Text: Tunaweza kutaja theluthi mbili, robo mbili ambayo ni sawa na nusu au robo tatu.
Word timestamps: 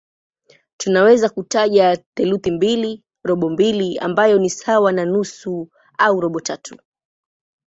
Tunaweza 0.77 1.29
kutaja 1.29 1.97
theluthi 2.15 2.51
mbili, 2.51 3.03
robo 3.23 3.49
mbili 3.49 3.97
ambayo 3.97 4.37
ni 4.39 4.49
sawa 4.49 4.91
na 4.91 5.05
nusu 5.05 5.69
au 5.97 6.19
robo 6.21 6.39
tatu. 6.41 6.77